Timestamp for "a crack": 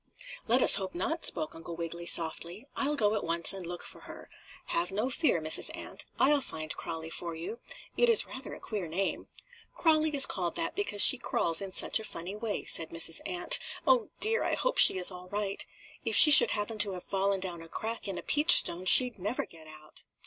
17.61-18.07